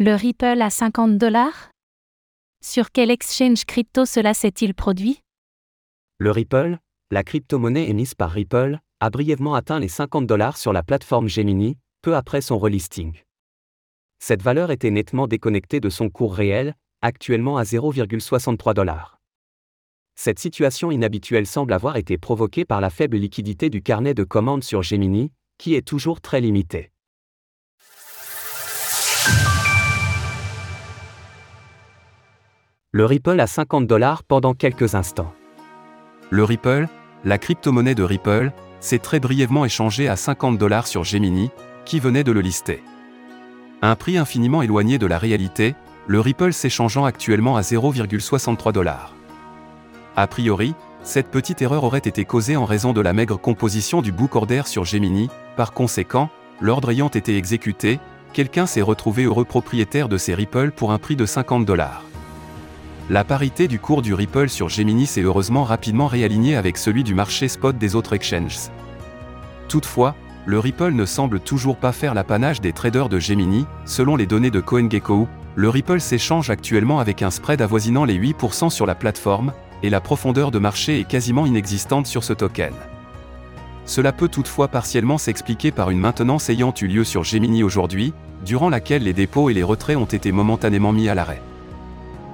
Le 0.00 0.14
Ripple 0.14 0.62
à 0.62 0.70
50 0.70 1.18
dollars? 1.18 1.70
Sur 2.64 2.92
quel 2.92 3.10
exchange 3.10 3.64
crypto 3.64 4.04
cela 4.04 4.32
s'est-il 4.32 4.72
produit? 4.72 5.18
Le 6.18 6.30
Ripple, 6.30 6.78
la 7.10 7.24
crypto-monnaie 7.24 7.88
émise 7.88 8.14
par 8.14 8.30
Ripple, 8.30 8.78
a 9.00 9.10
brièvement 9.10 9.56
atteint 9.56 9.80
les 9.80 9.88
50 9.88 10.24
dollars 10.24 10.56
sur 10.56 10.72
la 10.72 10.84
plateforme 10.84 11.26
Gemini, 11.26 11.78
peu 12.02 12.14
après 12.14 12.42
son 12.42 12.60
relisting. 12.60 13.24
Cette 14.20 14.40
valeur 14.40 14.70
était 14.70 14.92
nettement 14.92 15.26
déconnectée 15.26 15.80
de 15.80 15.90
son 15.90 16.10
cours 16.10 16.36
réel, 16.36 16.76
actuellement 17.02 17.56
à 17.56 17.64
0,63 17.64 18.74
dollars. 18.74 19.18
Cette 20.14 20.38
situation 20.38 20.92
inhabituelle 20.92 21.48
semble 21.48 21.72
avoir 21.72 21.96
été 21.96 22.18
provoquée 22.18 22.64
par 22.64 22.80
la 22.80 22.90
faible 22.90 23.16
liquidité 23.16 23.68
du 23.68 23.82
carnet 23.82 24.14
de 24.14 24.22
commandes 24.22 24.62
sur 24.62 24.84
Gemini, 24.84 25.32
qui 25.58 25.74
est 25.74 25.82
toujours 25.84 26.20
très 26.20 26.40
limité. 26.40 26.92
Le 32.98 33.04
Ripple 33.04 33.38
à 33.38 33.46
50 33.46 33.86
dollars 33.86 34.24
pendant 34.24 34.54
quelques 34.54 34.96
instants. 34.96 35.32
Le 36.30 36.42
Ripple, 36.42 36.88
la 37.24 37.38
crypto-monnaie 37.38 37.94
de 37.94 38.02
Ripple, 38.02 38.50
s'est 38.80 38.98
très 38.98 39.20
brièvement 39.20 39.64
échangé 39.64 40.08
à 40.08 40.16
50 40.16 40.58
dollars 40.58 40.88
sur 40.88 41.04
Gemini, 41.04 41.52
qui 41.84 42.00
venait 42.00 42.24
de 42.24 42.32
le 42.32 42.40
lister. 42.40 42.82
Un 43.82 43.94
prix 43.94 44.18
infiniment 44.18 44.62
éloigné 44.62 44.98
de 44.98 45.06
la 45.06 45.16
réalité, 45.16 45.76
le 46.08 46.18
Ripple 46.18 46.52
s'échangeant 46.52 47.04
actuellement 47.04 47.56
à 47.56 47.60
0,63 47.60 48.72
dollars. 48.72 49.14
A 50.16 50.26
priori, 50.26 50.74
cette 51.04 51.28
petite 51.28 51.62
erreur 51.62 51.84
aurait 51.84 51.98
été 51.98 52.24
causée 52.24 52.56
en 52.56 52.64
raison 52.64 52.92
de 52.92 53.00
la 53.00 53.12
maigre 53.12 53.40
composition 53.40 54.02
du 54.02 54.10
book 54.10 54.34
order 54.34 54.62
sur 54.66 54.84
Gemini, 54.84 55.30
par 55.56 55.72
conséquent, 55.72 56.30
l'ordre 56.60 56.90
ayant 56.90 57.10
été 57.10 57.36
exécuté, 57.36 58.00
quelqu'un 58.32 58.66
s'est 58.66 58.82
retrouvé 58.82 59.22
heureux 59.22 59.44
propriétaire 59.44 60.08
de 60.08 60.16
ces 60.16 60.34
Ripple 60.34 60.72
pour 60.72 60.90
un 60.90 60.98
prix 60.98 61.14
de 61.14 61.26
50 61.26 61.64
dollars. 61.64 62.02
La 63.10 63.24
parité 63.24 63.68
du 63.68 63.78
cours 63.78 64.02
du 64.02 64.12
Ripple 64.12 64.50
sur 64.50 64.68
Gemini 64.68 65.06
s'est 65.06 65.22
heureusement 65.22 65.64
rapidement 65.64 66.08
réalignée 66.08 66.56
avec 66.56 66.76
celui 66.76 67.04
du 67.04 67.14
marché 67.14 67.48
spot 67.48 67.78
des 67.78 67.94
autres 67.94 68.12
exchanges. 68.12 68.68
Toutefois, 69.66 70.14
le 70.44 70.58
Ripple 70.58 70.92
ne 70.92 71.06
semble 71.06 71.40
toujours 71.40 71.78
pas 71.78 71.92
faire 71.92 72.12
l'apanage 72.12 72.60
des 72.60 72.74
traders 72.74 73.08
de 73.08 73.18
Gemini, 73.18 73.64
selon 73.86 74.14
les 74.14 74.26
données 74.26 74.50
de 74.50 74.60
CoinGecko, 74.60 75.26
le 75.54 75.68
Ripple 75.70 76.00
s'échange 76.00 76.50
actuellement 76.50 77.00
avec 77.00 77.22
un 77.22 77.30
spread 77.30 77.62
avoisinant 77.62 78.04
les 78.04 78.18
8% 78.18 78.68
sur 78.68 78.84
la 78.84 78.94
plateforme, 78.94 79.54
et 79.82 79.88
la 79.88 80.02
profondeur 80.02 80.50
de 80.50 80.58
marché 80.58 81.00
est 81.00 81.08
quasiment 81.08 81.46
inexistante 81.46 82.06
sur 82.06 82.22
ce 82.24 82.34
token. 82.34 82.74
Cela 83.86 84.12
peut 84.12 84.28
toutefois 84.28 84.68
partiellement 84.68 85.16
s'expliquer 85.16 85.70
par 85.70 85.88
une 85.88 85.98
maintenance 85.98 86.50
ayant 86.50 86.74
eu 86.78 86.86
lieu 86.86 87.04
sur 87.04 87.24
Gemini 87.24 87.62
aujourd'hui, 87.62 88.12
durant 88.44 88.68
laquelle 88.68 89.04
les 89.04 89.14
dépôts 89.14 89.48
et 89.48 89.54
les 89.54 89.62
retraits 89.62 89.96
ont 89.96 90.04
été 90.04 90.30
momentanément 90.30 90.92
mis 90.92 91.08
à 91.08 91.14
l'arrêt. 91.14 91.40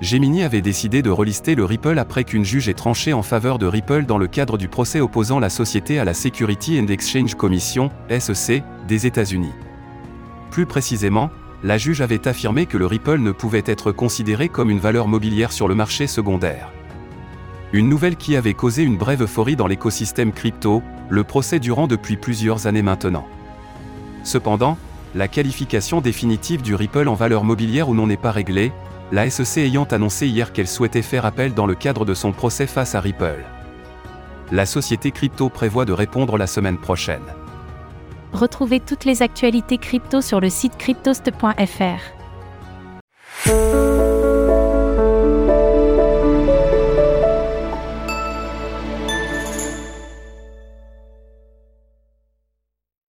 Gemini 0.00 0.42
avait 0.42 0.62
décidé 0.62 1.02
de 1.02 1.10
relister 1.10 1.54
le 1.54 1.66
Ripple 1.66 1.98
après 1.98 2.24
qu'une 2.24 2.44
juge 2.44 2.70
ait 2.70 2.74
tranché 2.74 3.12
en 3.12 3.22
faveur 3.22 3.58
de 3.58 3.66
Ripple 3.66 4.06
dans 4.06 4.16
le 4.16 4.28
cadre 4.28 4.56
du 4.56 4.66
procès 4.66 5.00
opposant 5.00 5.38
la 5.38 5.50
société 5.50 5.98
à 5.98 6.06
la 6.06 6.14
Security 6.14 6.80
and 6.80 6.86
Exchange 6.86 7.34
Commission, 7.34 7.90
SEC, 8.08 8.62
des 8.88 9.06
États-Unis. 9.06 9.52
Plus 10.50 10.64
précisément, 10.64 11.28
la 11.62 11.76
juge 11.76 12.00
avait 12.00 12.26
affirmé 12.26 12.64
que 12.64 12.78
le 12.78 12.86
Ripple 12.86 13.18
ne 13.18 13.30
pouvait 13.30 13.62
être 13.66 13.92
considéré 13.92 14.48
comme 14.48 14.70
une 14.70 14.78
valeur 14.78 15.06
mobilière 15.06 15.52
sur 15.52 15.68
le 15.68 15.74
marché 15.74 16.06
secondaire. 16.06 16.70
Une 17.74 17.90
nouvelle 17.90 18.16
qui 18.16 18.36
avait 18.36 18.54
causé 18.54 18.82
une 18.82 18.96
brève 18.96 19.22
euphorie 19.22 19.54
dans 19.54 19.66
l'écosystème 19.66 20.32
crypto, 20.32 20.82
le 21.10 21.24
procès 21.24 21.60
durant 21.60 21.86
depuis 21.86 22.16
plusieurs 22.16 22.66
années 22.66 22.80
maintenant. 22.80 23.28
Cependant, 24.24 24.78
la 25.14 25.28
qualification 25.28 26.00
définitive 26.00 26.62
du 26.62 26.74
Ripple 26.74 27.06
en 27.06 27.14
valeur 27.14 27.44
mobilière 27.44 27.90
ou 27.90 27.94
non 27.94 28.06
n'est 28.06 28.16
pas 28.16 28.32
réglée, 28.32 28.72
la 29.12 29.28
SEC 29.28 29.58
ayant 29.58 29.84
annoncé 29.84 30.26
hier 30.26 30.52
qu'elle 30.52 30.68
souhaitait 30.68 31.02
faire 31.02 31.24
appel 31.24 31.54
dans 31.54 31.66
le 31.66 31.74
cadre 31.74 32.04
de 32.04 32.14
son 32.14 32.32
procès 32.32 32.66
face 32.66 32.94
à 32.94 33.00
Ripple. 33.00 33.44
La 34.52 34.66
société 34.66 35.10
crypto 35.10 35.48
prévoit 35.48 35.84
de 35.84 35.92
répondre 35.92 36.36
la 36.38 36.46
semaine 36.46 36.78
prochaine. 36.78 37.22
Retrouvez 38.32 38.80
toutes 38.80 39.04
les 39.04 39.22
actualités 39.22 39.78
crypto 39.78 40.20
sur 40.20 40.40
le 40.40 40.50
site 40.50 40.76
cryptost.fr. 40.76 42.20